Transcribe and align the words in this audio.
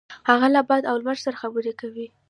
هغه 0.29 0.47
له 0.55 0.61
باد 0.69 0.83
او 0.89 0.95
لمر 1.01 1.17
سره 1.25 1.35
خبرې 1.41 1.73
کوي. 1.81 2.07